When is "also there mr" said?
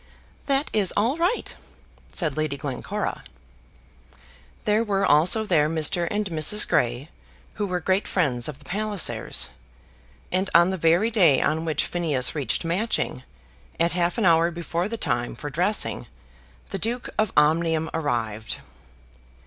5.05-6.07